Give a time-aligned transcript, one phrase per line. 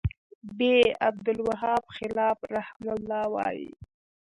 [0.43, 0.59] ب:
[1.07, 3.69] عبدالوهاب خلاف رحمه الله وایی